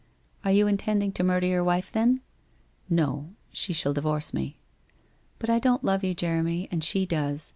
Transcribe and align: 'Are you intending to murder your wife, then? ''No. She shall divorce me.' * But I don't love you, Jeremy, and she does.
'Are 0.43 0.51
you 0.51 0.65
intending 0.65 1.11
to 1.11 1.23
murder 1.23 1.45
your 1.45 1.63
wife, 1.63 1.91
then? 1.91 2.21
''No. 3.03 3.35
She 3.51 3.71
shall 3.71 3.93
divorce 3.93 4.33
me.' 4.33 4.57
* 4.97 5.37
But 5.37 5.51
I 5.51 5.59
don't 5.59 5.83
love 5.83 6.03
you, 6.03 6.15
Jeremy, 6.15 6.67
and 6.71 6.83
she 6.83 7.05
does. 7.05 7.49